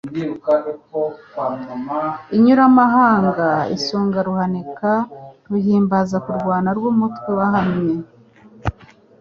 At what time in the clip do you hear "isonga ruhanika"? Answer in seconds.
3.75-4.91